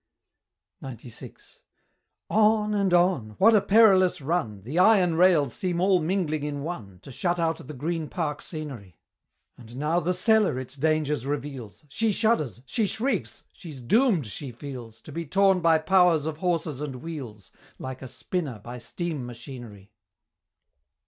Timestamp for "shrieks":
12.87-13.43